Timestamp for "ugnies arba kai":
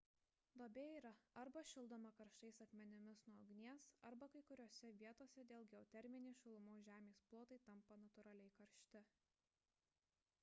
3.43-4.41